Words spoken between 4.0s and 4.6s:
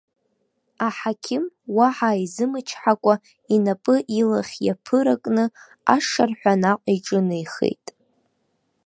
илахь